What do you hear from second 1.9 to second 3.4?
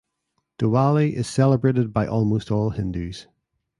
by almost all Hindus.